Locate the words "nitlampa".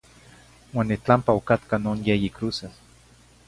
0.91-1.31